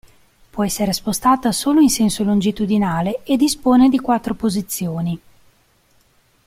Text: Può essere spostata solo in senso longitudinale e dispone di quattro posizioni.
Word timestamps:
Può 0.49 0.65
essere 0.65 0.93
spostata 0.93 1.51
solo 1.51 1.79
in 1.79 1.91
senso 1.91 2.23
longitudinale 2.23 3.21
e 3.23 3.37
dispone 3.37 3.87
di 3.87 3.99
quattro 3.99 4.33
posizioni. 4.33 5.21